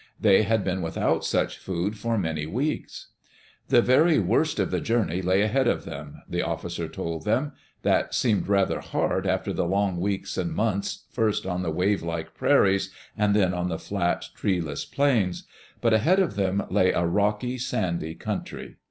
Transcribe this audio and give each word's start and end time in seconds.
They 0.19 0.41
had 0.41 0.63
been 0.63 0.81
without 0.81 1.23
such 1.23 1.59
food 1.59 1.95
for 1.95 2.17
many 2.17 2.47
weeks. 2.47 3.09
The 3.67 3.83
very 3.83 4.17
worst 4.17 4.57
of 4.57 4.71
the 4.71 4.81
journey 4.81 5.21
lay 5.21 5.43
ahead 5.43 5.67
of 5.67 5.85
them, 5.85 6.23
the 6.27 6.41
officer 6.41 6.87
told 6.87 7.23
them. 7.23 7.51
That 7.83 8.15
seemed 8.15 8.47
rather 8.47 8.79
hard 8.79 9.27
after 9.27 9.53
the 9.53 9.67
long 9.67 9.99
weeks 9.99 10.39
and 10.39 10.53
months, 10.55 11.05
first 11.11 11.45
on 11.45 11.61
the 11.61 11.69
wave 11.69 12.01
like 12.01 12.33
prairies, 12.33 12.89
and 13.15 13.35
then 13.35 13.53
on 13.53 13.69
the 13.69 13.77
flat, 13.77 14.29
treeless 14.33 14.85
plains. 14.85 15.43
But 15.81 15.93
ahead 15.93 16.17
of 16.17 16.35
them 16.35 16.63
lay 16.71 16.91
a 16.91 17.05
rocky, 17.05 17.59
sandy 17.59 18.15
country. 18.15 18.77